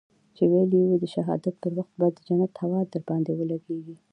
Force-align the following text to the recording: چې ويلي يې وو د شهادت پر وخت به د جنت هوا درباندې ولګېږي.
چې 0.35 0.43
ويلي 0.51 0.77
يې 0.81 0.87
وو 0.89 1.01
د 1.03 1.05
شهادت 1.15 1.55
پر 1.63 1.71
وخت 1.77 1.93
به 1.99 2.07
د 2.11 2.17
جنت 2.27 2.51
هوا 2.61 2.79
درباندې 2.93 3.31
ولګېږي. 3.35 3.95